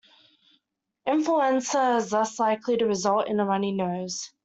[1.05, 4.31] Influenza is less likely to result in a runny nose.